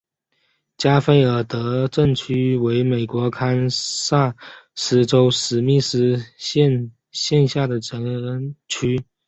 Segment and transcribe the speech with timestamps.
[0.77, 4.35] 加菲尔德镇区为美国堪萨
[4.73, 9.05] 斯州史密斯县辖下的镇区。